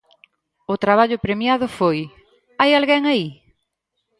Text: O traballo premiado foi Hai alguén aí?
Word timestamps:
O 0.73 0.75
traballo 0.83 1.21
premiado 1.25 1.65
foi 1.77 1.97
Hai 2.59 2.71
alguén 2.73 3.03
aí? 3.11 3.27